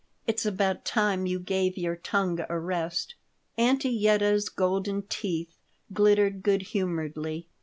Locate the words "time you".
0.83-1.37